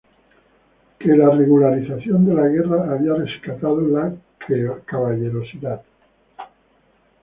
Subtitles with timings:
[0.97, 4.11] Que la regularización de la guerra había rescatado la
[4.87, 5.83] caballerosidad!.